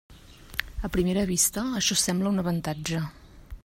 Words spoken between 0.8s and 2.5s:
A primera vista, això sembla un